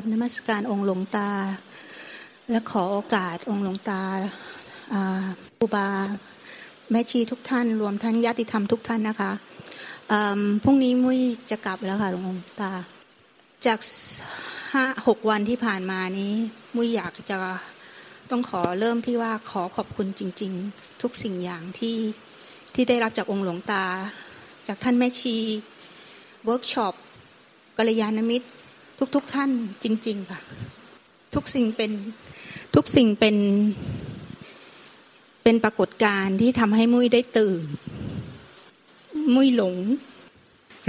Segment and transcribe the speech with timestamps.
[0.00, 1.30] การนมัสการองค์หลวงตา
[2.50, 4.02] และขอโอกาสองค์หลวงตา
[5.62, 5.88] อุบา
[6.90, 9.30] แม่ชีทุกท่าน รวมทั้งญาติธรรมทุกท่านนะคะ
[10.62, 11.20] พรุ่งนี้มุ้ย
[11.50, 12.72] จะกลับแล้วค่ะหลวงตา
[13.66, 13.78] จาก
[14.72, 16.34] ห้าหกวันที่ผ่านมานี้
[16.74, 17.38] มุ้ยอยากจะ
[18.30, 21.98] ต้องขอเริ่มที่ว่าขอขอบคุณจริง ๆ ทุกสิ่งอย่างที่
[22.74, 23.84] ที่ได้รับจากองค์หลวงตา
[24.66, 25.36] จากท่านแม่ชี
[26.44, 26.94] เวิร์กช็อป
[27.76, 28.48] กัลยาณมิตร
[29.14, 29.50] ทุกๆท่าน
[29.82, 30.40] จริง ๆ ค่ะ
[31.34, 31.90] ทุกสิ่งเป็น
[32.74, 33.36] ทุกสิ่งเป็น
[35.42, 37.62] เป็นปรากฏการณ์ที่ทำให้มุ้ยได้ตื่น
[39.34, 39.76] มุ้ยหลง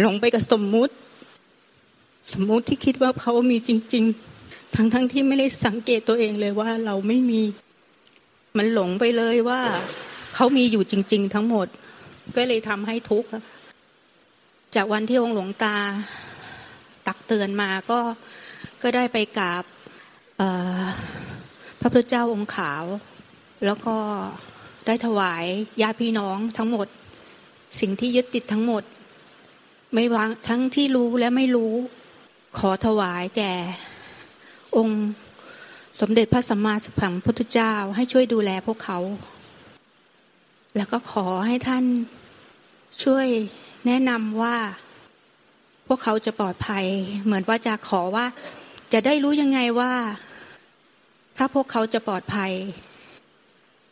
[0.01, 0.93] หลงไปกับสมมุติ
[2.33, 4.03] สมมุติที่คิดว่าเขามีจริง
[4.39, 7.41] ๆ ทั้งๆที่ไม่ได้สังเกตตัวเองเลยว่าเราไม่มี
[8.57, 9.61] มันหลงไปเลยว่า
[10.35, 11.67] เขามีอยู่จริง ๆ ทั้งหมด
[12.35, 13.29] ก็เลยทำให้ทุกข์
[14.75, 15.77] จากวันที่องค์หลวงตา
[17.07, 17.99] ตักเตือนมาก็
[18.81, 19.63] ก็ได้ไปกราบ
[21.79, 22.83] พระพุทธเจ้าองค์ขาว
[23.65, 23.95] แล้วก็
[24.87, 25.45] ได้ถวาย
[25.81, 26.87] ญาติพี่น้องทั้งหมด
[27.79, 28.83] สิ่งที่ยึดติดทั้งหมด
[29.93, 31.73] ไม่วางทั้งที่รู้และไม่รู้
[32.57, 33.53] ขอถวายแก่
[34.77, 35.01] องค์
[36.01, 38.99] สมเด็จพระสัมมาสัมพุทธเจ้าให้ช่วยดูแลพวกเขา
[40.75, 41.85] แล้วก็ขอให้ท่าน
[43.03, 43.27] ช่วย
[43.85, 44.55] แนะนำว่า
[45.93, 46.85] วกเขาจะปลอดภัย
[47.25, 48.25] เหมือนว่าจะขอว่า
[48.93, 49.91] จะได้รู้ยังไงว่า
[51.37, 52.51] ถ้าพวกเขาจะปลอดภัย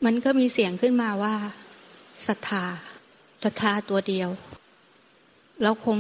[0.06, 1.36] มันก็มีเสียงขึ้นมาว่า
[2.28, 2.66] ศรัทธา
[3.44, 4.30] ศรัทธาตัวเดียว
[5.64, 5.98] เราคง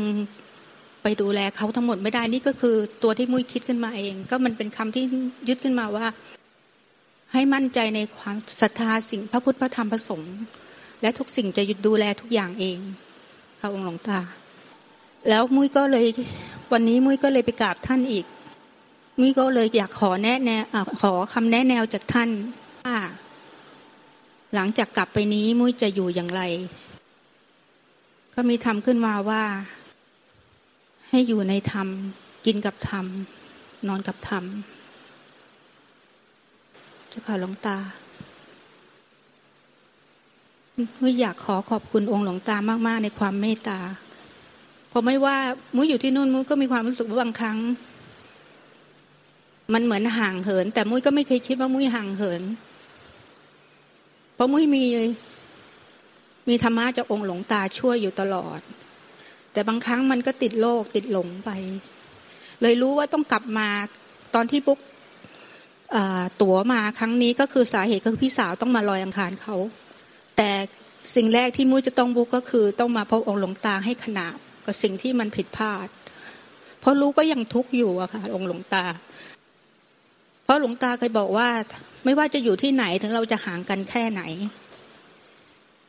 [1.03, 5.03] ไปดูแลเขาทั้งหมดไม่ได้นี่ก็คือตัวที่มุ้ยคิดขึ้นมาเอง ก็มันเป็นคำที่
[5.47, 6.05] ยึดขึ้นมาว่า
[7.33, 10.36] ให้มั่นใจในความศรัทธาสิ่งพระพุทธพระธรรมพระสงฆ์
[11.02, 12.80] และทุกสิ่งจะยุดดูแลทุกอย่างเอง
[13.60, 14.20] พระองค์หลวงตา
[15.27, 16.05] แล้วมุ้ยก็เลย
[16.71, 18.25] วันนี้มุ้ยก็เลยไปกราบท่านอีก
[19.19, 20.63] มุ้ยก็เลยอยากขอแนะแนว
[21.02, 22.30] ขอคำแนะแนวจากท่าน
[22.85, 22.97] ว่า
[24.55, 26.41] หลังจากกลับไปนี้มุ้ยจะอยู่อย่างไร
[28.33, 29.43] ก็มีทำขึ้นมาว่า
[31.09, 31.87] ให้อยู่ในธรรม
[32.45, 33.05] กินกับธรรม
[33.87, 34.43] นอนกับธรรม
[37.09, 37.77] เจ้าค่ะหลวงตา
[41.01, 42.57] มุ้ยอยากขอขอบคุณองค์หลวงตา
[42.87, 43.80] มาก ๆ ในความเมตตา
[44.92, 45.38] พราะไม่ว่า
[45.76, 47.58] มุ้ยอยู่ที่นู่นมุ้ยก็มีความรู้สึกว่าบางครั้ง
[49.73, 52.42] มันเหมือนห่างเหิน แต่มุ้ยก็ไม่เคยคิดว่ามุ้ยห่างเหิน
[54.36, 54.83] เพราะมุ้ยมี
[56.49, 58.60] มีธรรมะจากองค์หลวงตาช่วยอยู่ตลอด
[59.54, 61.49] แต่บางครั้งมันก็ติดโลกติดหลงไป
[62.61, 63.70] เลยรู้ว่าต้องกลับมา
[64.36, 64.80] ตอนที่ปุ๊ก
[66.42, 69.55] ตั๋วมาครั้งนี้ก็คือสาเหตุคือพี่สาวต้องมาลอยอังคารเขา
[70.38, 70.49] แต่
[71.16, 74.38] สิ่งแรกที่มุ้ยจะต้องบุกก็คือต้องมาพบองค์หลวงตาให้ขนาบ
[74.69, 75.87] กับสิ่งที่มันผิดพลาด
[76.80, 78.85] เพราะรู้ก็ยังทุกข์อยู่อะค่ะองค์หลวงตา
[80.43, 81.49] เพราะหลวงตาเคยบอกว่า
[82.05, 84.21] ไม่ว่าจะอยู่ที่ไหนถึงเราจะห่างกันแค่ไหน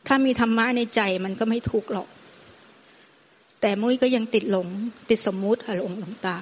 [0.07, 2.07] ถ้ามีธรรมะในใจมันก็ไม่ทุกข์หรอก
[3.61, 4.67] แต่มุ้ยก็ยังติดหลง
[5.09, 6.37] ติดสมมุติค่ะองค์หลวงตา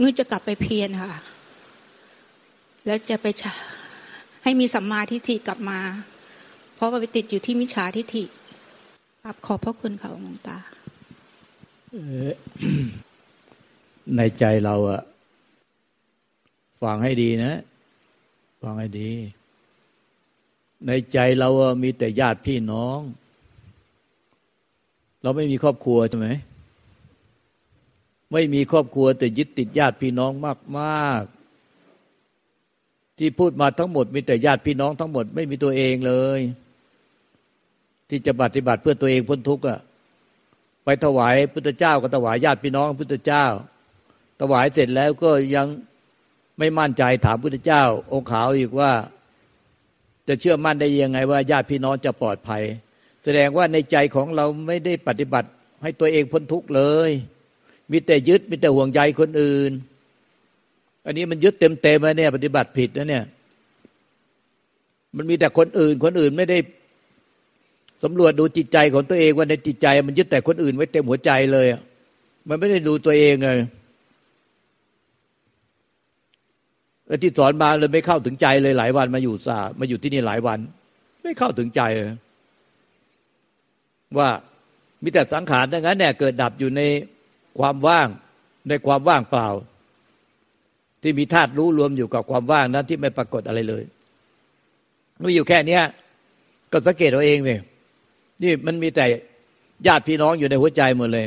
[0.00, 1.12] มุ้ยจะกลับไปเพียรค่ะ
[2.86, 3.26] แล้วจะไป
[4.42, 5.80] ให้มีสัมมาทิฏฐิกลับมา
[6.74, 8.24] เพราะว่าไปติดอยู่ที่มิจฉาทิฏฐิ
[9.26, 10.58] รับขอบพระคุณค่ะองตา
[14.16, 15.02] ในใจเราอะ
[16.82, 17.52] ฟังให้ดีนะ
[18.62, 19.10] ฟังให้ดี
[20.86, 22.98] ในใจเราอะมีแต่ญาติพี่น้อง
[25.22, 26.28] เราไม่มีครอบครัวใช่ไหม
[28.32, 30.32] ไม่มีครอบครัวแต่ยึดติดญาติพี่น้อง
[30.78, 31.24] มาก
[33.18, 36.40] ที่พูดมาทั้งหมด มีแต่ญาติพี่น้องทั้งหมด ไม่มีตัวเองเลย
[38.08, 39.80] ที่จะปฏิบัติเพื่อตัวเองพ้นทุกข์อะ
[40.84, 43.44] ไปถวายพุทธเจ้าก็ถวายญาติพี่น้องพุทธเจ้า
[44.40, 45.66] ถวายเสร็จแล้วก็ยัง
[46.58, 47.82] ไม่มั่นใจถามพุทธเจ้า
[48.12, 48.92] องค์ขาวอีกว่า
[50.28, 52.62] จะเชื่อมั่นได้ยังไงว่าญาติพี่น้องจะปลอดภัย
[53.24, 55.48] แสดงว่าในใจของเราไม่ได้ปฏิบัติ
[55.82, 57.10] ให้ตัวเองพ้นทุกข์เลย
[57.90, 59.72] มีแต่ยึดมีแต่ห่วงใยคนอื่น
[61.06, 63.24] อันนี้มันยึดเต็มเต็มแล้เนี่ย ปฏิบัติผิดนะเนี่ย
[65.16, 66.58] มันมีแต่คนอื่น คนอื่นไม่ได้
[68.02, 71.66] สำรวจดูจิตใจของตัวเองว่าในจิตใจ มันยึดแต่คนอื่นไว้เต็มหัวใจเลย
[72.48, 73.58] มันไม่ได้ดูตัวเองเลย
[77.22, 80.58] ที่สอนมาเลยไม่เข้าถึงใจเลยหลายวันมาอยู่สามาอยู่ที่นี่หลายวัน
[81.22, 82.06] ไม่เข้าถึงใจเลย
[84.18, 84.28] ว่า
[85.02, 86.82] มีแต่สังขารดังนั้นเนี่ยเกิดดับอยู่ใน
[87.58, 88.08] ความว่าง
[88.68, 89.48] ในความว่างเปล่า
[91.02, 93.84] ที่มีธาตุรู้รวมอยู่กับความว่างนั้นที่ไม่ปรากฏอะไรเลย
[95.20, 95.82] มันอยู่แค่เนี้ย
[96.72, 97.58] ก็สังเกตเอาเองเลย
[98.42, 99.06] นี่มันมีแต่
[99.86, 101.26] ญาติพี่น้องอยู่ในหัวใจหมดเลย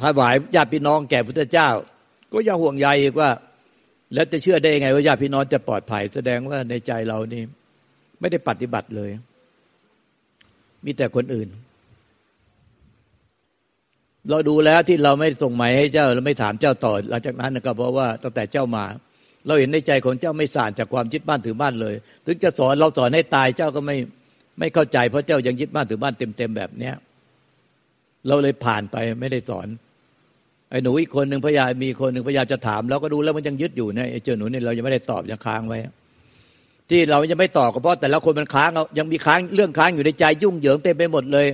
[0.00, 1.68] ถวายญาติพี่น้องแก่พุทธเจ้า
[2.32, 3.30] ก็ยังห่วงใยอีกว่า
[4.14, 7.42] แล้วจะเชื่อได้ยังไงว่าญาติพี่น้องจะปลอดภัย แสดงว่าในใจเรานี่
[8.20, 9.10] ไม่ได้ปฏิบัติเลย
[10.84, 11.48] มีแต่คนอื่น
[14.30, 18.84] เราดูแล้วที่เราไม่ส่งหมายให้เจ้าเราไม่ถามเจ้าต่อ หลังจากนั้นก็เพราะว่าตั้งแต่เจ้ามา
[19.46, 21.94] เราเห็นในใจของเจ้าไม่สานจากความยึดบ้านถือบ้านเลย
[22.26, 23.96] ถึงจะสอนเราสอนให้ตายเจ้าก็ไม่
[24.58, 26.94] ไม่เข้าใจเพราะเจ้ายังยึดบ้านถือบ้านเต็มๆแบบเนี้ย
[28.26, 29.68] เราเลยผ่านไปไม่ได้สอน
[30.70, 35.78] ไอ้หนูอีกคนหนึ่งพยามีคนหนึ่งพยายามจะถามเราก็ดูแล้วมันยังยึดอยู่นะไอ้เจ้าหนูนี่ยเรายังไม่ได้ตอบยังค้างไว้
[36.90, 41.46] ที่เรายังไม่ตอบก็เพราะแต่ละคนมันค้างยังมีค้างเรื่องค้างอยู่ในใจยุ่งเหยิงเต็มไปหมดเลย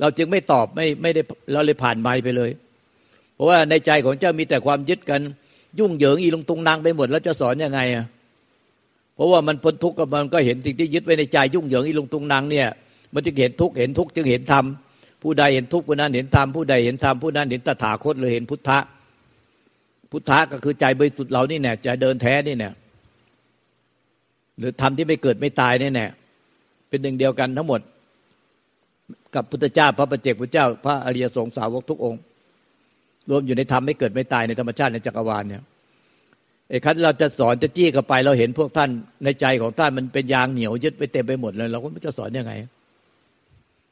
[0.00, 1.22] เราจึงไม่ตอบไม่ไม่ได้
[1.52, 2.50] เราเลยผ่านไปไปเลย
[3.34, 5.20] เพราะว่าในใจของเจ้ามีแต่ความยึดกัน
[5.78, 8.04] ยุ่งเหยิงอีลงตุงนางไปหมดแล้วจะสอนยังไงอะ
[9.18, 12.68] เพราะว่ามันพ้นทุกข์กับมันก็เห็นสิ่งที่ยึดไว้ในใจยุ่งเหยิงอีลงตุงนางเนี่ย
[13.14, 14.64] มันจึงเห็นทุกข์เห็นทุกข์จึงเห็นธรรม
[15.22, 18.78] ผู้ใดเห็นทุกข์ผู้นั้นเห็นธรรมผู้ใดเห็นธรรมผู้นั้นเห็นตถาคตเลยเห็นพุทธะ
[20.10, 22.70] พุทธะก็คือใจบริสุทธิ์เรานี่แน่ใจเดินแท้นี่แน่
[24.58, 26.06] หรือธรรมที่ไม่เกิดไม่ตายนี่แน่
[26.88, 27.80] เป็นหนึ่งเดียวกันทั้งหมด
[29.34, 32.20] กับพุทธเจ้าพระประเจกพุทธเจ้า พระอริยสงสาวกทุกองค์
[33.30, 35.62] รวมอยู่ในธรรมไม่เกิดไม่ตายในธรรมชาติในจักรวาลเนี่ย
[36.70, 38.90] ไอ้คันเราจะสอนจะจี้เข้าไป เราเห็นพวกท่าน
[39.24, 42.52] ในใจของท่านมันเป็นยางเหนียวยึดไปเต็มไปหมดเลย เราก็ไม่จะสอนยังไง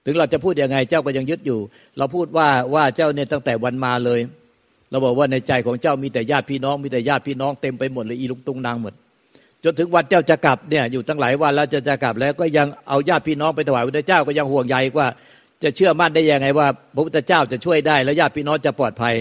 [0.04, 1.58] ถึงเราจะพูดยังไงเจ้าก็ยังยึดอยู่
[1.98, 4.20] เราพูดว่าว่าเจ้าเนี่ยตั้งแต่วันมาเลย
[4.90, 8.94] เราบอกว่าในใจของเจ้ามีแต่ญาติพี่น้อง มีแต่ญาติพี่น้องเต็มไปหมดเลยอีลุงตุงนางหมด
[9.64, 15.08] จนถึงวันเจ้าจะกลับเนี่ยอยู่ตั้งหลายวันแล้วจะจะกลับแล้วก็ยังเอาญาติพี่น้องไปถวายพระเจ้าก็ยังห่วงใยว่า
[15.62, 19.14] จะเชื่อมั่นได้ยังไงว่า พระพุทธเจ้าจะช่วยได้ แล้วญาติพี่น้องจะปลอดภัย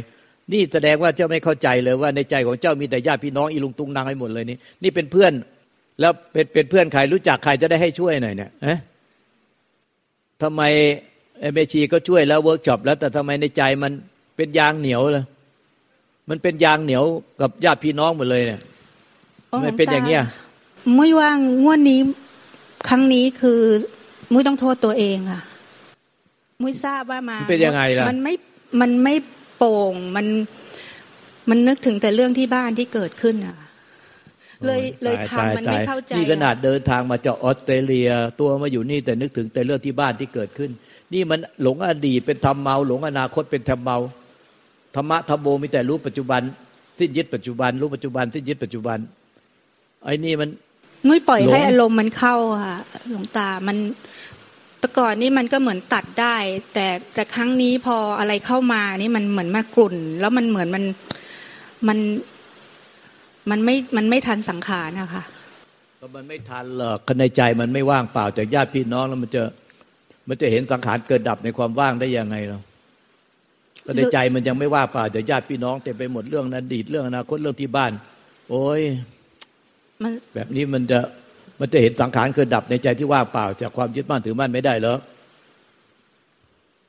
[0.52, 5.34] นี่แสดงว่าเจ้าไม่เข้าใจเลยว่าในใจของเจ้ามีแต่ญาติพี่น้องอีลุงตุงนางให้หมดเลยนี่นี่เป็นเพื่อน
[6.00, 8.80] แล้วเป็นเป็นเพื่อนใครรู้จักใครจะได้ให้ช่วยหน่อยเนี่ยเอ๊ะ
[10.42, 10.62] ทำไม
[11.54, 13.92] แม่ชีก็ช่วยแล้วเวิร์กช็อปแล้ว แต่ทำไมในใจมัน
[14.38, 15.26] เป็นยางเหนียวเลย
[16.30, 17.04] มันเป็นยางเหนียว
[17.42, 18.60] กับญาติพี่น้องหมดเลยเนี่ย
[19.62, 20.24] ไม่เป็นอย่างเงี้ย
[20.98, 22.00] มุ้ยว่างงวดนี้
[22.88, 23.60] ครั้งนี้คือ
[24.32, 25.42] มุ้ยต้องโทษตัวเองค่ะ
[26.62, 28.34] มุ้ยทราบว่ามา เป็นยังไงล่ะมันไม่
[28.82, 29.16] มันไม่
[29.58, 30.26] โป่งมัน
[31.50, 33.58] มันนึกถึงแต่เรื่องที่บ้านที่เกิดขึ้นอะ
[34.66, 38.10] เลยเลยทำมันไม่เข้าใจนี่ขนาดเดินทางมาจากออสเตรเลีย
[38.40, 40.72] ตัวมาอยู่นี่แต่นึกถึงแต่เรื่องที่บ้านที่เกิดขึ้น
[41.14, 43.98] นี่มันหลงอดีตเป็นธรรมเมา หลงอนาคตเป็นธรรมเมา
[44.96, 46.42] ธรรมะธรรมโมมีแต่รู้ปัจจุบัน
[47.00, 48.98] สิ้นยึดปัจจุบัน รู้ปัจจุบันสิ้นยึดปัจจุบัน
[50.04, 50.50] ไอ้นี่มัน
[51.08, 52.78] ไม่ปล่อยให้อารมณ์มันเข้าค่ะ
[53.10, 53.78] หลวงตา มัน
[54.86, 56.36] แต่ก่อนนี่มันก็เหมือนตัดได้
[56.74, 60.84] แต่แต่ครั้งนี้พออะไรเข้ามานี่มันเหมือนมากลุ่น แล้วมันเหมือนมัน
[61.88, 61.98] มัน
[63.50, 65.24] มันไม่มันไม่ทันสังขารนะคะ
[66.00, 69.42] ก็มันไม่ทันหรอกในใจมันไม่ว่างเปล่าจากญาติพี่น้องแล้วมันจะ
[70.28, 72.60] มันจะเห็นสังขารเกิดดับในความว่างได้ยังไงเรา
[73.86, 77.92] ก็ในใจมันยังไม่ว่าป่าแต่ญาติพี่น้องเต็มไปหมดเรื่องนั้นดีเรื่องอนาคตเรื่องที่บ้าน
[78.50, 78.82] โอ้ย
[80.34, 81.00] แบบนี้มันจะ
[81.60, 84.98] มันจะเห็นสังขารเกิดดับในใจที่ว่างเปล่า จากความยึดบ้านถือบ้านไม่ได้เหรอ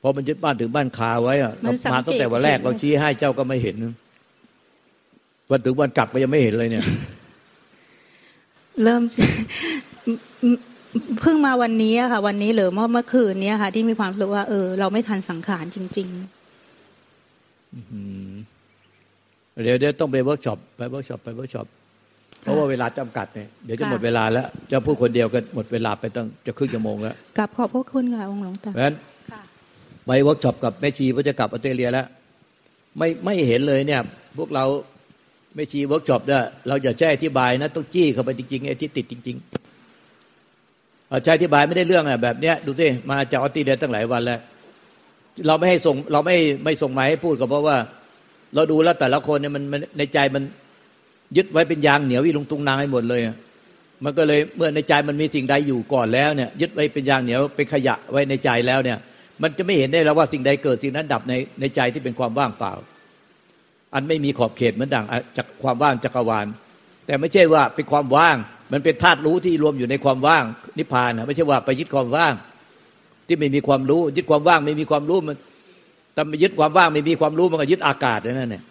[0.01, 3.75] พอมันยึดบ้านถือบ้านคาไว้อะมาตั้งแต่วันแรกเราชี้ให้เจ้าก็ไม่เห็น
[5.51, 6.85] วันถึงวันกลับก็ยังไม่เห็นเลยเนี่ย
[8.83, 9.01] เริ่ม
[11.19, 16.17] เพิ่งมาวันนี้ค่ะ วันนี้หรือเมื่อเมื่อคืนนี้ค่ะ ที่มีความรู้ว่า เออ เราไม่ทันสังขารจริงๆ
[19.63, 21.67] เดี๋ยวเดี๋ยวต้องไปเวิร์กช็อปไปเวิร์กช็อปไปเวิร์กช็อป
[22.41, 28.95] เพราะว่าเวลาจำกัดเนี่ยเดี๋ยวจะหมดเวลาแล้วจะพูดคนเดียวก็หมดเวลาไปตั้งจะครึ่งชั่วโมงแล้วกราบขอบพระคุณค่ะองค์หลวงตาเพราะฉะนั้น
[30.05, 32.05] ไปเวิร์กช็อปกับแม่ชีว่าจะกลับออสเตรเลียแล้ว
[32.97, 34.01] ไม่ไม่เห็นเลยเนี่ย
[34.37, 34.65] พวกเรา
[35.55, 44.39] แม่ชีเวิร์กช็อปเนี่ยเราอย่าแช่อธิบายนะต้องจี้เข้าไปจริงๆไอ้ที่ติดจริงๆใช้อธิบายไม่ได้เรื่องอะแบบเนี้ยดูสิมาจากออสเตรเลียตั้งหลายวันแล้ว
[45.47, 47.77] เราไม่ให้ส่งเราไม่ไม่ส่งหมายให้พูดก็เพราะว่า
[48.55, 49.63] เราดูแล้วแต่ละคนเนี่ยมัน
[49.97, 50.43] ในใจมัน
[51.35, 53.21] ยึดไว้เป็นยางเหนียววิลุงตุงนางให้หมดเลย
[54.03, 58.97] มันก็เลยเมื่อในใจมันมีสิ่งใดอยู่ก่อนแล้วเนี่ยยึดไว้เป็นยางเหนียวเป็นขยะไว้ในใจแล้วเนี่ย
[59.41, 62.73] มันจะไม่เห็นได้แล้วว่าสิ่งใดเกิดสิ่งนั้นดับในในใจที่เป็นความว่างเปล่า
[63.93, 65.05] อันไม่มีขอบเขตเหมือนดัง
[65.37, 66.45] จากความว่างจักรวาล
[67.05, 68.37] แต่ไม่ใช่ว่าเป็นความว่าง
[68.71, 70.43] มันเป็นธาตุรู้ที่รวมอยู่ในความว่าง
[70.77, 72.33] นิพพานนะไม่ใช่ว่าไปยึดความว่าง
[73.27, 75.37] ที่ไม่มีความรู้ ยึดความว่างไม่มีความรู้มัน
[76.13, 78.63] แต่ไปยึดความว่างไม่มีความรู้มันก็ยึดอากาศนั่นแหละ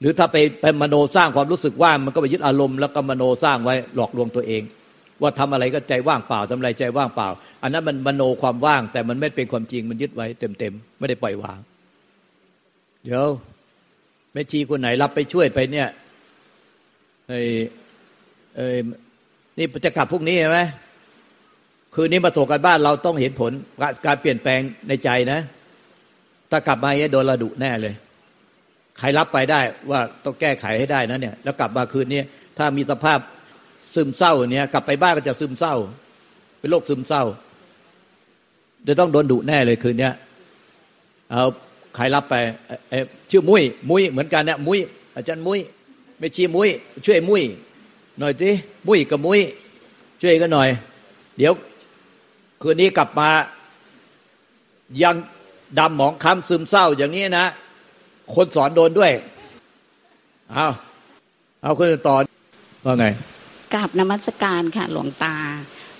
[0.00, 4.62] หรือถ้าไปไปมโนสร้างความรู้สึกว่างมันก็ไปยึดอารมณ์แล้วก็มโนสร้างไว้หลอกลวงตัวเอง
[5.22, 7.28] ว่าทำอะไรก็ใจว่างเปล่าทำอะไรใจว่างเปล่า
[7.62, 10.26] อันนั้นมันมโนความว่าง แต่มันไม่เป็นความจริงมันยึดไว้
[10.58, 11.58] เต็มๆไม่ได้ปล่อยวาง
[13.04, 13.24] เดี๋ยว
[14.32, 15.88] แม่ชีคนไหนรับไปช่วยไปเนี่ย
[17.28, 17.32] ไอ
[18.56, 18.76] เออ
[19.58, 20.60] นี่จะกลับพรุ่งนี้ใช่ไหม
[21.94, 23.52] คืนนี้มาส่งกันบ้านเราต้องเห็นผล
[24.06, 25.40] การเปลี่ยนแปลงในใจนะ
[26.50, 27.94] ถ้ากลับมาเอ๊โดนระดุแน่เลย
[28.98, 32.22] ใครรับไปได้ว่าต้องแก้ไขให้ได้นะเนี่ย แล้วกลับมาคืนนี้
[32.58, 33.18] ถ้ามีสภาพ
[33.94, 35.74] ซึมเศร้าเนี่ย กลับไปบ้านก็จะซึมเศร้า
[36.58, 37.24] เป็นโรคซึมเศร้า
[38.86, 40.10] จะต้องโดนดุแน่เลยคืนนี้
[41.30, 41.44] เอา
[41.94, 42.34] ใครรับไป
[43.30, 44.80] ชื่อมุ้ยมุ้ยเหมือนกันเนี่ยมุ้ย
[45.16, 45.60] อาจารย์มุ้ย
[46.18, 46.68] ไม่ชี้มุ้ย
[47.06, 47.42] ช่วยมุ้ย
[48.18, 48.50] หน่อยสิ
[48.86, 49.40] มุ้ยกับมุ้ย
[50.20, 50.68] ช่วยกันหน่อย
[51.38, 51.52] เดี๋ยว
[52.62, 53.30] คืนนี้กลับมา
[55.02, 55.16] ยัง
[55.78, 57.46] ดำหมองค้ำซึมเศร้าอย่างนี้นะ
[58.34, 59.12] คนสอนโดนด้วย
[60.52, 60.68] เอา
[61.62, 62.16] เอาคนต่อ
[62.84, 63.06] ว่าไง
[63.74, 65.36] กราบนมัสการค่ะ หลวงตา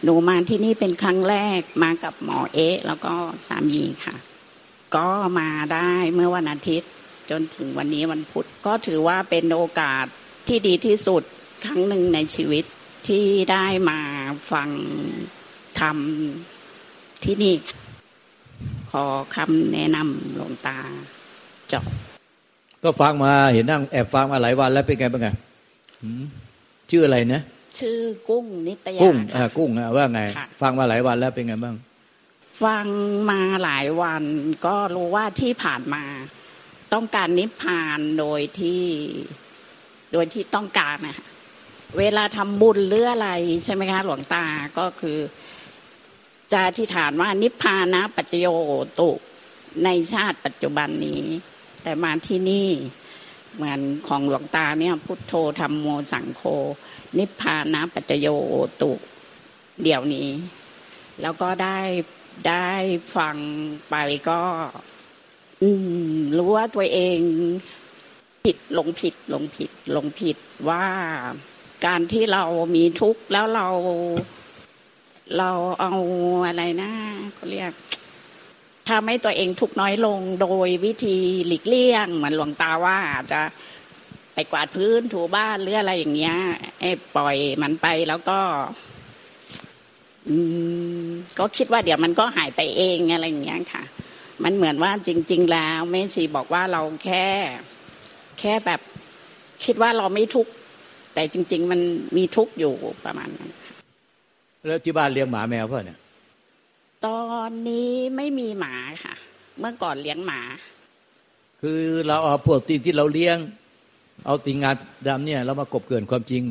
[0.03, 3.15] หนูมาที่นี่เป็นครั้งแรกมากับหมอเอ๊แล้วก็
[3.47, 4.17] สามีค่ะ
[4.97, 5.09] ก็
[5.39, 6.91] มาได้เมื่อวันอาทิตย์
[7.31, 10.05] จนถึงวันนี้วันพุธ ก็ถือว่าเป็นโอกาส
[10.49, 11.23] ที่ดีที่สุด
[11.65, 12.65] ครั้งหนึ่งในชีวิต
[13.09, 14.01] ที่ได้มา
[14.53, 14.69] ฟัง
[15.81, 17.55] ทำที่นี่
[18.91, 19.05] ขอ
[19.37, 20.79] คำแนะนำหลวงตา
[21.73, 21.85] จบ
[22.83, 25.29] ก็ฟังมาเห็นนั่งแอบฟังมาหลายวันแล้วเป็นไงบ้างไง
[26.91, 27.43] ชื่ออะไรนะ
[27.79, 30.21] ชื่อกุ้งนิตยากุ้งอ่ากุ้งอะว่าไง
[30.61, 31.77] ฟังมาหลายวันแล้วเป็นไงบ้าง
[32.65, 32.87] ฟัง
[33.31, 34.23] มาหลายวัน
[34.67, 36.05] ก็รู้ว่าที่ผ่านมา
[36.93, 38.85] ต้องการนิพพานโดยที่
[40.13, 41.19] โดยที่ต้องการนะ
[41.99, 43.29] เวลาทำบุญหรืออะไร
[43.65, 44.45] ใช่ไหมคะหลวงตา
[44.79, 45.19] ก็คือ
[46.53, 48.47] จะอธิษฐานว่านิพพานะปัจโย
[49.01, 49.11] ตุ
[49.85, 51.23] ในชาติปัจจุบันนี้
[51.83, 52.69] แต่มาที่นี่
[53.55, 56.43] เหมือนของหลวงตาเนี่ย พุทโธธรรมโมสังโฆ
[57.19, 58.27] นิพพานะปัจโย
[58.83, 58.93] ตุ
[59.83, 60.29] เดี๋ยวนี้
[61.23, 61.79] แล้วก็ได้
[62.49, 62.69] ได้
[63.17, 63.37] ฟัง
[63.91, 63.95] ไป
[64.29, 64.41] ก็
[65.63, 65.69] อื
[66.15, 67.19] ม รู้ว่าตัวเอง
[68.45, 70.37] ผิดหลงผิดหลงผิดหลงผิด
[70.69, 70.85] ว่า
[71.87, 72.45] การที่เรา
[72.75, 73.69] มีทุกข์แล้วเรา
[75.39, 75.95] เราเอา
[76.47, 76.91] อะไรนะ
[77.35, 77.73] เขาเรียก
[78.89, 81.17] ทำให้ตัวเองทุกน้อยลงโดยวิธี
[81.47, 82.99] หลีกเลี่ยง เหมือนหลวงตาว่า
[83.33, 83.41] จะ
[84.35, 86.37] ไปกวาดพื้นถูบ้านหรืออะไรอย่างเงี้ย
[86.81, 88.39] ไอ้ปล่อยมันไปแล้วก็
[90.29, 90.37] อื
[91.07, 93.83] มก็คิดว่าเดี๋ยวมันก็หายไปเองอะไรอย่างเงี้ยค่ะ
[94.45, 97.27] มันเหมือนว่าจริง ๆ แล้วแม่ชีบอกว่าเราแค่
[98.41, 98.81] แค่แบบ
[99.65, 100.53] คิดว่าเราไม่ทุกข์
[101.15, 101.81] แต่จริง ๆ มัน
[102.17, 103.51] มีทุกข์อยู่ประมาณนั้น
[104.67, 105.99] แล้วที่บ้านเลี้ยงหมาแมวเพื่อเนี่ย
[107.07, 108.75] ตอนนี้ไม่มีหมา
[109.05, 109.15] ค่ะ
[109.61, 110.41] เมื่อก่อนเลี้ยงหมา
[111.63, 113.37] คือเราเอาพวกสิ่ที่เราเลี้ยง
[114.27, 114.75] เอาสิ่งงาน
[115.09, 116.43] ดำเนี่ยเรามากบเกินความจริง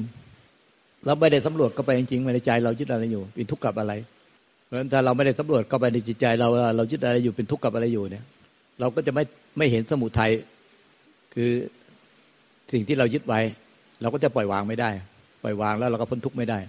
[1.06, 3.94] เราไม่ได้สำรวจเข้าไปจริงๆในใจเรายึดอะไรอยู่เป็นทุกข์กับอะไร
[4.66, 8.24] เพราะฉะนั้นถ้าเราไม่ได้สำรวจเข้าไปในจิตใจ เราเรายึดอะไรอยู่เป็นทุกข์กับอะไรอยู่เนี่ย
[8.80, 9.24] เราก็จะไม่
[9.58, 10.32] ไม่เห็นสมุทัย
[11.34, 11.50] คือ
[12.74, 13.42] สิ่งที่เรายึดไว้
[14.02, 14.90] เราก็จะปล่อยวางไม่ได้
[15.44, 16.60] ปล่อยวางแล้วเราก็พ้นทุกข์ไม่ได้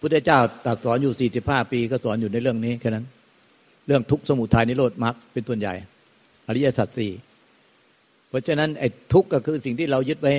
[0.00, 3.06] พุทธเจ้าตรัสสอนอยู่สี่สิบห้าปีก็สอนอยู่ในเรื่องนี้แค่นั้น
[3.86, 5.74] เรื่องทุกสมุทัยนิโรธมรรคเป็นส่วนใหญ่
[6.48, 7.12] อริยสัจสี่
[8.28, 10.32] เพราะฉะนั้นไอ้ทุกข์ก็คือสิ่งที่เรายึดไว้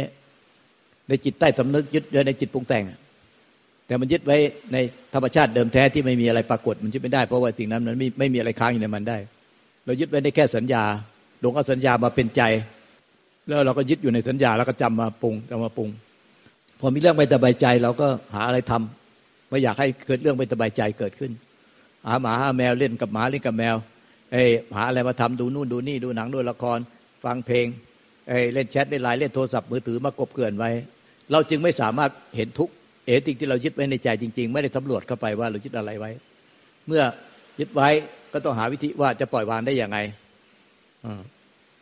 [1.09, 2.83] ในจิตใต้สำนึกยึดไว้ในจิตปรุงแต่ง
[3.87, 4.37] แต่มันยึดไว้
[4.73, 4.77] ใน
[5.13, 9.17] ธรรมชาติเดิมแท้ที่ไม่มีอะไรปรากฏมันยึดไม่ได้เพราะว่าสิ่งนั้นมันไม่ไม่มีอะไรค้างอยู่ในมันได้
[9.85, 10.83] เรายึดไว้ในแค่สัญญา
[11.41, 12.41] หลงเอาสัญญามาเป็นใจ
[13.45, 15.89] แล้วเราก็ยึดอยู่ในสัญญาแล้วก็จำมาปรุงจำมาปรุง
[16.79, 19.06] พอมีเรื่องไม่สบายใจ เราก็หาอะไรทำ
[19.49, 21.31] ไม่อยากให้เกิดเรื่องไม่สบายใจเกิดขึ้น
[22.07, 23.75] หาหมาหาแมวเล่นกับหมาเล่นกับแมว
[24.31, 24.43] เอ้
[24.75, 26.77] หาอะไรมาทำดูนู่นดูนี่ดูหนังดูละคร
[27.23, 27.65] ฟังเพลง
[28.29, 30.71] เอ้เล่นแชทเล่นไลน์เล่นโทรศัพท์มือถือมากบเกินไว้
[31.31, 32.69] เราจึงไม่สามารถเห็นทุก
[33.05, 36.11] เอติที่เรายึดไว้ในใจจริง ๆ ไม่ได้สำรวจเข้าไปว่าเรายึดอะไรไว้
[36.87, 37.03] เมื่อ
[37.59, 37.89] ยึดไว้
[38.33, 39.97] ก็ต้องหาวิธีว่าจะปล่อยวางได้อย่างไง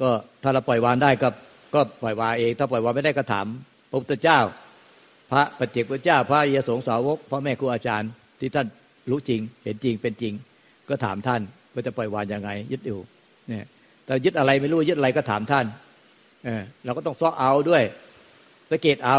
[0.02, 0.10] ก็
[0.44, 1.30] ถ้าเราปล่อยวางได้ก็
[1.74, 3.48] ก็ปล่อยวางเอง ถ้าปล่อยวางไม่ได้ก็ถาม
[3.90, 4.40] พระพุทธเจ้า
[5.32, 8.68] พระปัจเจกพระเจ้าพระยสงสาวกพ่อแม่ครูอาจารย์ ที่ท่าน
[9.10, 10.34] รู้จริง เห็นจริงเป็นจริง
[10.90, 11.42] ก็ถามท่าน
[11.74, 13.00] ว่าจะปล่อยวางยังไง ยึดอยู่
[13.48, 13.66] เนี่ย
[14.06, 15.66] แต่ยึดอะไรไม่รู้ยึดอะไรก็ถามท่าน
[16.46, 17.84] เออเราก็ต้องซ้อเอาด้วย
[18.70, 19.18] สังเกตเอา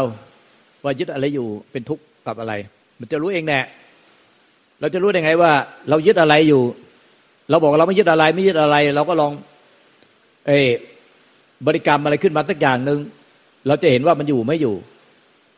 [0.83, 2.53] ว่ายึดอะไรอยู่เป็นทุกข์กับอะไร
[2.99, 3.59] มันจะรู้เองแน่
[4.79, 5.51] เราจะรู้ได้ไงว่า
[5.89, 6.61] เรายึดอะไรอยู่
[7.49, 9.31] เราบอกเราไม่ยึดอะไรไม่ยึดอะไร เราก็ลอง
[10.47, 10.51] เอ
[11.67, 12.99] บริกรรมอะไรขึ้นมาสักอย่างหนึ่ง
[13.67, 14.75] เราจะเห็นว่ามันอยู่ไม่อยู่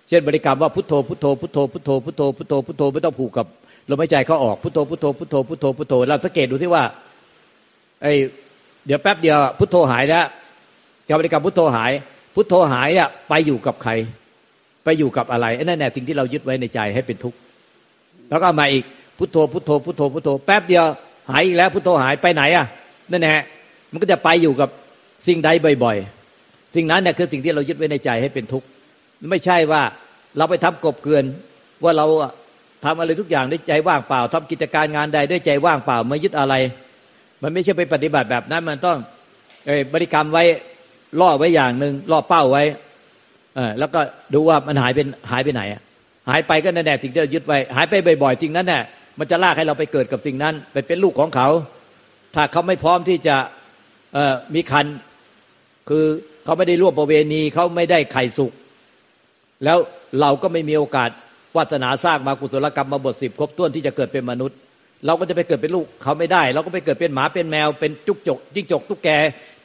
[0.10, 3.46] เช่นบริกรรมว่าพุทโธพุทโธพุทโธพุทโธพุทโธพุทโธพุทโธไม่ต้องผูกกับ
[3.90, 6.84] ลมหายใจเขาออกพุทโธพุทโธพุทโธพุทโธพุทโธเราสังเกตดูที่ว่า
[8.02, 8.08] ไอ
[8.86, 10.26] เดี๋ยวแป๊บเดียวพุทโธหายแล้ว
[11.08, 11.92] การบริกรรมพุทโธหาย
[12.36, 13.92] พุทโธหายอะไปอยู่กับใคร
[14.84, 17.38] ไปอยู่กับอะไรไอ้นั่นแหละสิ่งที่เรายึดไว้ในใจให้เป็นทุกข์
[18.30, 18.84] แล้วก็มาอีก
[19.18, 20.86] พุทโธพุทโธพุทโธพุทโธแป๊บเดียว
[21.32, 22.66] หายอีกแล้วพุทโธหายไปไหนอะ
[23.12, 23.44] นั่นแหละ
[23.92, 24.70] มันก็จะไปอยู่กับ
[25.28, 25.50] สิ่งใด
[25.84, 25.98] บ่อย
[26.36, 28.68] ๆ สิ่งนั้นเนี่ยคือสิ่งที่เรายึดไว้ในใจให้เป็นทุกข์
[29.30, 29.82] ไม่ใช่ว่า
[30.38, 31.26] เราไปทำกบเกิน
[31.84, 32.06] ว่าเรา
[32.86, 36.54] ทำอะไรทุกอย่างด้วยใจว่างเปล่าทำกิจการงานใดด้วยใจว่างเปล่าไม่ยึดอะไร
[37.42, 38.98] มันไม่ใช่ไปปฏิบัติแบบนั้น มันต้อง
[39.94, 40.44] บริกรรมไว้
[41.20, 42.64] ล่อไว้อย่างหนึ่งล่อเป้าไว้
[43.56, 44.00] เอแล้วก็
[44.34, 45.62] ดูว่ามันหายเป็นหายไปไหน
[46.30, 48.80] หายไปก็แน่ๆสิ่งที่เรายึดไว้ หายไปบ่อยๆจริงนั้นแน่
[49.20, 51.48] มันจะลากให้เราไปเกิดกับสิ่งนั้นไปเป็นลูกของเขา
[52.36, 53.36] ถ้าเขาไม่พร้อมที่จะ
[54.14, 54.18] เอ
[54.56, 54.86] มีคัน
[55.90, 56.06] คือ
[56.44, 58.52] เขาไม่ได้ร่วมประเวณีเขาไม่ได้ไข่สุก
[59.66, 59.78] แล้ว
[60.22, 61.10] เราก็ไม่มีโอกาส
[61.56, 64.58] วาสนาสร้างมากุศลกรรมมาบทสิบครบถ้วนที่จะเกิดเป็นมนุษย์
[65.06, 69.10] เราก็จะไปเกิดเป็นลูกเขาไม่ได้ เราก็ไปเกิดเป็นหมาเป็นแมว เป็นจุกจกจิ้งจกตุ๊กแก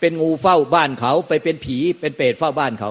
[0.01, 2.91] เป็นงูเฝ้าบ้านเขา ไปเป็นผีเป็นเปรตเฝ้าบ้านเขา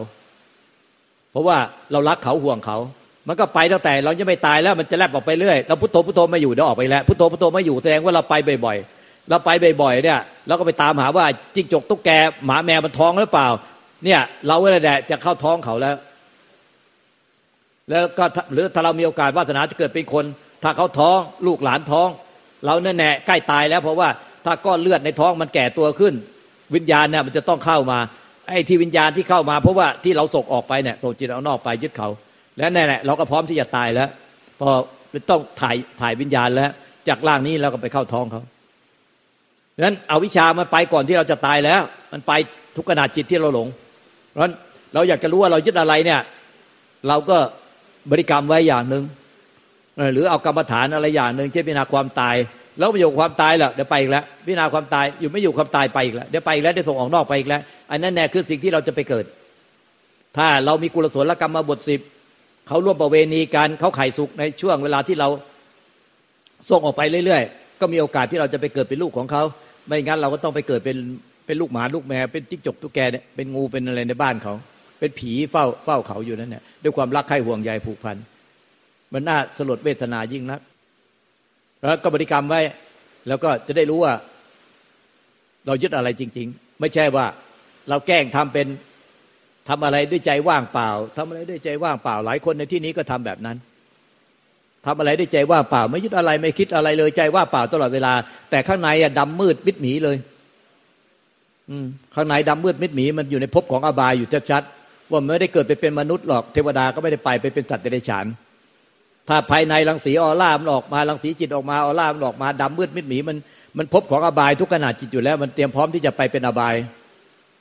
[1.31, 1.57] เพราะว่า
[1.91, 2.77] เรารักเขาห่วงเขา
[3.27, 8.33] มันก็ไปตั้งแต่เราจะไม่ตายแล้วมันจะแลบออกไปเรื่อยเราพุทโธพุทโธไม่อยู่เดี๋ยวออกไปแล้วพุทโธพุทโธไม่อยู่แสดงว่าเราไป
[8.65, 9.50] บ่อยๆเราไป
[9.81, 12.10] บ่อยๆเนี่ยเราก็ไปตามหาว่าจิ้งจกตุ๊กแก
[12.45, 13.48] หมาแมวมันท้องหรือเปล่า
[14.03, 15.95] เนี่ยเราเวลาแดจะเข้าท้องเขาแล้ว
[17.89, 20.25] แล้วก็หรือถ้าเรามีโอกาสวาสนาจะเกิดเป็นคน
[20.63, 22.09] ถ้าเขาท้องลูกหลานท้อง
[22.65, 24.09] เราแน่แน่ใกล้ตายแล้ว เพราะว่า
[24.45, 26.13] ถ้าก้อนเลือดในท้องมันแก่ตัวขึ้น
[26.75, 27.99] วิญญาณเนี่ยมันจะต้องเข้ามา
[28.47, 32.09] ไอ้ที่วิญญาณที่เข้ามาเพราะว่าที่เราส่งออกไปเนี่ยส่งจิตเอานอกไปยึดเขา
[32.57, 34.09] และแน่แน่เราก็พร้อมที่จะตายแล้ว
[34.59, 34.69] พอ
[35.29, 36.71] ต้องถ่ายถ่ายวิญญาณแล้ว
[37.07, 38.41] จากร่างนี้เราก็ไปเข้าท้องเขา
[39.75, 42.31] ดังนั้นเอาวิชามันไปก่อนที่เราจะตายแล้ว มันไป
[42.75, 43.67] ทุกขณะจิตที่เราหลง
[44.29, 44.53] เพราะฉะนั้น
[44.93, 46.19] เราอยากจะรู้ว่าเรายึดอะไรเนี่ย
[47.07, 47.37] เราก็
[48.12, 49.03] บริกรรมไว้อย่างหนึ่ง
[50.13, 52.36] หรือเอากรรมฐานอะไรอย่างหนึ่งเช่นพิจารณาความตาย
[52.79, 59.25] แล้วไปอยู่ความตายแล้วเดี๋ยวไปอีกแล้วพิจารณาความตายอยู่ไม่อยู่ความตายไปอีกแล้วเดี๋ยวไปอีกแล้วได้ส่งออกนอกไปอีกแล้ว อันนั้นแน่คือสิ่งที่เราจะไปเกิด
[60.38, 62.00] ถ้าเรามีกุศลกรรมมาบทสิบ
[62.67, 65.27] เขาร่วมประเวณีกันเขาไข่สุกในช่วงเวลาที่เรา
[66.69, 69.43] ส่งออกไปเรื่อยๆ ก็มีโอกาสที่เราจะไปเกิดเป็นลูกของเขา
[69.88, 70.98] ไม่งั้นเราก็ต้องไปเกิดเป็น
[71.45, 74.53] เป็นลูกหมาลูกแมวเป็นจิ๊กจกตุ๊กแกเนี่ยเป็นงูเป็นอะไรในบ้านเขา
[75.03, 78.18] เป็นผีเฝ้าเฝ้าเขาอยู่นั่นเนี่ยด้วยความรักใคร่ห่วงใยผูกพัน
[79.13, 80.61] มันน่าสลดเวทนายิ่งนัก
[81.79, 82.61] แล้วก็บริกรรมไว้
[83.27, 84.13] แล้วก็จะได้รู้ว่า
[85.66, 87.25] เรายึดอะไรจริง ๆ ไม่ใช่ว่า
[87.89, 88.68] เราแกล้งทำเป็น
[89.70, 93.57] ทำอะไรด้วยใจว่างเปล่าทำอะไรด้วยใจว่างเปล่า หลายคนในที่นี้ก็ทำแบบนั้น
[94.85, 98.13] ทำอะไรด้วยใจว่างเปล่า ไม่ยึดอะไรไม่คิดอะไรเลยใจว่างเปล่าตลอดเวลา
[98.50, 100.18] แต่ข้างในอะดำมืดมิดหมีเลย
[101.70, 101.85] อืม
[102.16, 104.63] ข้างในดำมืดมิดหมีมันอยู่ในภพของอบายอยู่ชัด
[105.11, 108.25] ว่าไม่ได้เกิดไปเป็นมนุษย์หรอกเทวดาก็ไม่ได้ไปไปเป็นสัตว์เดรัจฉาน
[109.29, 113.37] ถ้าภายในรังสีออร่ามันออกมารังสีจิตออกมาออร่ามันออกมาดำมืดมิดหมีมัน
[113.77, 116.75] มันพบของอบายทุกขณะจิตอยู่แล้ว มันเตรียมพร้อมที่จะไปเป็นอบาย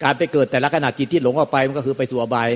[0.02, 2.48] การไปเกิดแต่ละขณะจิตที่หลงออกไปมันก็คือไปสู่อบาย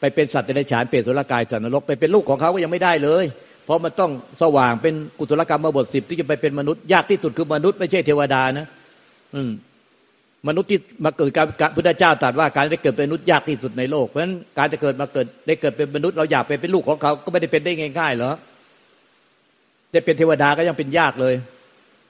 [0.00, 3.24] ไปเป็นสัตว์เดรัจฉานเปรตสุรกายสัตว์นรกไปเป็นลูกของเขาก็ยังไม่ได้เลย
[3.64, 4.10] เพราะมันต้อง
[4.42, 8.66] สว่างเป็นกุศลกรรมมาบทสิบที่จะไปเป็นมนุษย์ยากที่สุดคือมนุษย์ไม่ใช่เทวดานะ
[9.34, 9.50] อืม
[10.48, 18.32] มนุษย์ที่มาเกิดการพุทธเจ้าตรัสว่าการได้เกิดเป็นมนุษย์ยากที่สุดในโลกเพราะฉะนั้นการจะเกิดมาเกิดได้เกิดเป็นมนุษย์เราอยากเป็นเป็นลูกของเขาก็ไม่ได้เป็นได้ง่ายๆหรอ
[19.92, 21.34] ได้เป็นเทวดาก็ยังเป็นยากเลย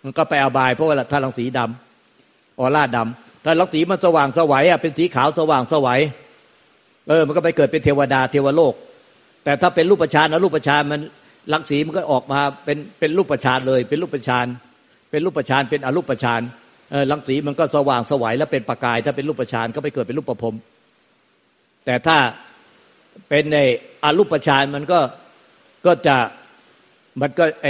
[0.05, 6.01] มันก็ไปอบายเพราะว่าถ้ารังสีดำออร่าดำถ้ารังสีมันสว่างสวัยอะเป็นสีขาวสว่างสวัย
[7.09, 8.75] เออ มันก็ไปเกิดเป็นเทวดาเทวโลก
[9.45, 11.01] แต่ถ้าเป็นรูปประชานนะรูปประชานมัน
[11.53, 14.47] รังสีมันก็ออกมาเป็นเป็นรูปประชานเลย เป็นรูปประชาน
[15.11, 16.41] เป็นรูปประชานเป็นอรูปประชาน
[17.11, 20.57] รังสีมันก็สว่างสวัยแล้วเป็นประกาย ถ้าเป็นรูปประชานก็ไปเกิดเป็นรูปประพรม
[21.85, 22.17] แต่ถ้า
[23.29, 23.59] เป็นใน
[24.05, 25.01] อรูปประชานมันก็
[25.87, 26.17] ก็จะ
[27.21, 27.67] มันก็ไอ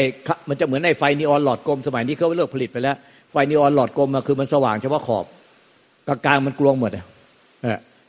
[0.49, 2.97] มันจะเหมือนในไฟนีออนหลอดกลมสมัยนี้เขาเลิกผลิตไปแล้ว
[3.31, 5.25] ไฟนีออนหลอดกลมคือมันสว่างเฉพาะขอบ
[6.09, 7.05] กลางๆมันกลวงหมดอะ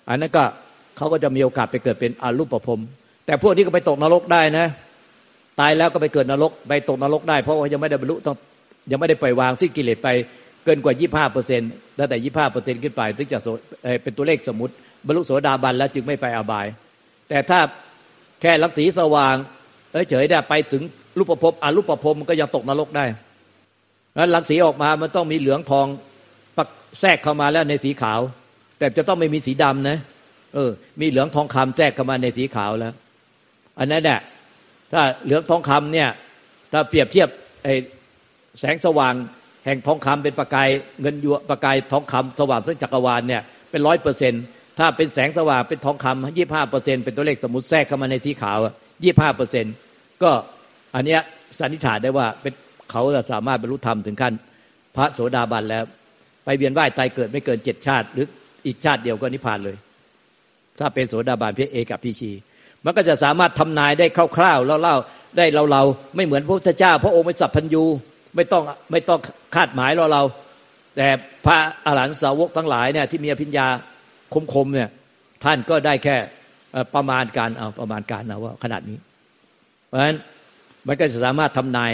[0.10, 0.44] อันนั้นก็
[0.98, 2.82] เขาก็จะมีโอกาสไปเกิดเป็นอรูปประพรม
[3.26, 4.66] แต่พวกนี้ก็ไปตกนรกได้นะ
[5.60, 8.36] ตายแล้วก็ไปเกิดนรก ไปตกนรกได้เพราะว่ายังไม่ได้บรรลุต้อง
[8.92, 10.10] ยังไม่ได้ปล่อยวางสิ้นกิเลสไป
[10.66, 13.40] เกินกว่ายี่ห้าเปอร์เซ็นต์ตั้งแต่ยี่ห้าเปอร์เซ็นต์ขึ้นไปถึงจะ
[14.04, 14.74] เป็นตัวเลขสมมติ
[15.06, 16.68] บรรลุโสดาบันแล้วจึงไม่ไปอบาย
[17.30, 17.60] แต่ถ้า
[18.42, 19.36] แค่ลักสีสว่าง
[20.10, 20.84] เฉยๆได้ไปถึง
[21.18, 23.06] รูปประพรมอรูปประพรมก็ยังตกนรกได้
[24.16, 25.88] แล้วลักสีออกมามันต้องมีเหลืองทอง
[26.58, 28.20] ปักแทรกเข้ามาแล้วในสีขาว
[28.80, 29.98] แต่จะต้องไม่มีสีดำนะ
[30.54, 30.70] เออ
[31.02, 32.94] มีเหลืองทองคำแทรกเข้ามาในสีขาวแล้ว
[33.80, 34.20] อันนั้นแหละ
[34.92, 36.10] ถ้าเหลืองทองคำเนี่ย
[36.72, 37.30] ถ้าเปรียบเทียบ
[37.64, 37.74] ไอ้
[38.60, 39.14] แสงสว่าง
[39.66, 40.70] แห่งทองคำเป็นประกาย
[41.02, 44.34] เงินยวประกายทองคำสว่างซึ่งจักรวาลเนี่ยเป็นร้อยเปอร์เซ็น
[44.80, 48.58] ถ้าเป็นแสงสว่างเป็นทองคำยี่ห้าเปอร์เซ็นเป็นตัวเลขสมมติแทรกเข้ามาในสีขาว
[49.04, 49.66] ยี่ห้าเปอร์เซ็น
[50.24, 50.32] ก็
[50.96, 51.20] อันเนี้ย
[51.60, 52.54] สันนิษฐานได้ว่าเป็น
[52.92, 54.34] เขาจะสามารถบรรลุธรรมถึงขั้น
[54.96, 55.84] พระโสดาบันแล้ว
[56.46, 58.26] ไปเวียนว่ายตายเกิดไม่เกินเจ็ดชาติ หรือ
[58.66, 59.76] อีกชาติเดียวก็นิพพานเลย
[60.80, 62.32] ถ้าเป็นโสดาบันเพียเอกับพีชี
[62.86, 65.84] มันก็จะสามารถทำนายได้คร่าวๆเล่าๆได้เราเรา
[66.16, 67.84] ไม่เหมือนพระพุทธเจ้า พระองค์เป็นสัพพัญญู
[68.36, 69.20] ไม่ต้องไม่ต้อง
[69.56, 70.24] คาดหมายเราเรา
[70.98, 71.08] แต่
[71.46, 73.68] พระอรหันตสาวกทั้งหลายเนี่ยที่มีอภิญญา
[74.54, 74.90] คมๆเนี่ย
[75.44, 76.16] ท่านก็ได้แค่
[76.96, 78.98] ประมาณการเอาประมาณการนะว่าขนาดนี้
[79.88, 80.18] เพราะฉะนั้น
[80.88, 81.92] มันก็จะสามารถทำนาย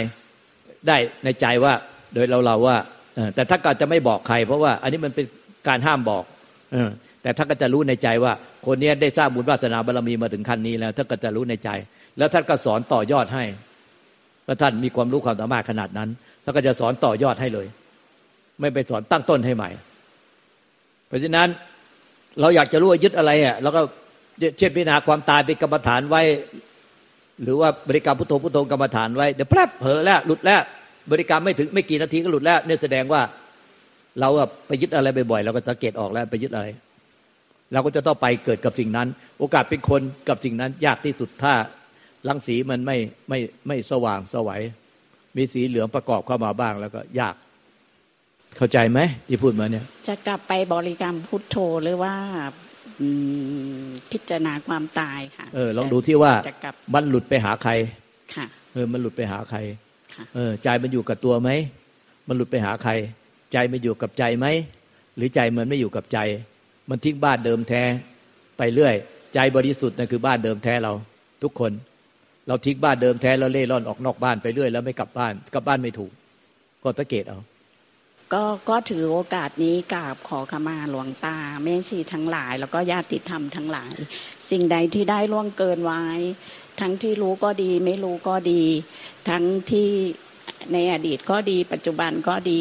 [0.88, 1.72] ได้ในใจว่า
[2.14, 2.76] โดยเราเราว่า
[3.34, 5.26] แต่ถ้าก็จะไม่บอกใคร เพราะว่าอันนี้มันเป็น
[5.68, 6.24] การห้ามบอก
[6.74, 6.76] อ
[7.22, 8.32] แต่ท่านก็จะรู้ในใจว่า
[8.66, 11.70] คนนี้ได้สร้างบุญวาสนาบารมีมาถึงขั้นนี้แล้วท่านก็จะรู้ในใจ
[12.18, 13.44] แล้วท่านก็สอนต่อยอดให้
[14.60, 16.08] ท่านมีความรู้ความสามารถขนาดนั้น
[16.44, 17.66] ท่านก็จะสอนต่อยอดให้เลย
[18.60, 19.70] ไม่ไปสอนตั้งต้นให้ใหม่
[21.08, 21.48] เพราะฉะนั้น
[22.40, 23.82] เราอยากจะรู้ว่ายึดอะไรอะเราก็
[24.58, 26.22] เช่นพิจารณาความตายเป็นกรรมฐานไว้
[27.42, 30.60] หรือว่าบริกรรมพุทโธพุทโธกรรมฐานไว้เดี๋ยวแป๊บเผลอแล้วหลุดแล้ว
[31.10, 33.22] บริกรรมไม่ถึงไม่กี่นาทีก็หลุดแล้วเนี่ยแสดงว่า
[34.20, 34.28] เรา
[34.66, 36.66] ไปยึดอะไรบ่อยๆเราก็สังเกตออกแล้วไปยึดอะไร
[37.72, 39.08] เราก็จะต้องไปเกิดกับสิ่งนั้น
[39.38, 41.52] โอกาสเป็นคนกับสิ่งนั้น ยากที่สุดถ้า
[42.28, 42.96] รังสีมันไม่
[43.28, 44.62] ไม่ไม่สว่างสวัย
[45.36, 47.34] มีสีเหลืองประกอบเข้ามาบ้างแล้วก็ยาก
[48.56, 52.14] เข้าใจไหมที่พูดมาเนี่ย จะกลับไปบริกรรมพุทโธหรือว่า
[54.10, 57.72] พิจารณาความตายค่ะ เออลองดูที่ว่าจะกลับมันหลุดไปหาใคร
[58.34, 59.58] ค่ะ เออ มันหลุดไปหาใคร
[60.14, 61.50] ค่ะเออใจมันอยู่กับตัวไหม
[62.28, 62.92] มันหลุดไปหาใคร
[63.52, 64.46] ใจมันอยู่กับใจไหม
[65.16, 66.18] หรือใจมันไม่อยู่กับใจ
[66.90, 67.82] มันทิ้งบ้านเดิมแท้
[68.58, 68.94] ไปเรื่อย
[69.34, 70.92] ใจบริสุทธิ์นั่นคือบ้านเดิมแท้เรา
[71.42, 71.72] ทุกคน
[72.48, 76.12] เราทิ้งบ้านเดิมแท้แล้วเล่ร่อนออกนอกบ้านไปเรื่อยแล้วไม่กลับบ้านกลับบ้านไม่ถูก
[76.82, 77.40] ก็สังเกตเอา
[78.32, 83.94] ก็ก็ถือโอกาสนี้กราบขอขมาหลวงตาแม่ชีทั้งหลาย แล้วก็ญาติธรรมทั้งหลาย
[84.50, 86.04] สิ่งใดที่ได้ล่วงเกินไว้
[86.80, 88.62] ทั้งที่รู้ก็ดี ไม่รู้ก็ดี
[89.28, 89.88] ทั้งที่
[90.72, 92.60] ในอดีตก็ดี ปัจจุบันก็ดี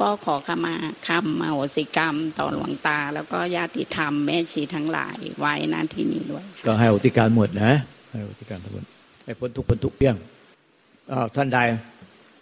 [0.00, 0.74] ก็ขอขมา
[1.08, 7.72] คำอโหสิกรรม ต่อหลวงตา แล้วก็ญาติธรรมแม่ชีทั้งหลายไว้หน้าที่นี้ด้วย ก็ให้อธิการหมดนะ
[8.10, 8.84] ให้อธิการทุกคน
[9.24, 10.16] ให้พ้นทุกพ้นทุกเพียง
[11.12, 11.58] อ้าท่านใด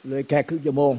[0.08, 0.92] เลยแค่ครึ่งชั่วโมง